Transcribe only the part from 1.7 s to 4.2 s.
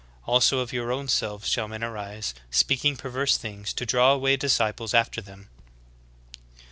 arise, speaking perverse things, to draw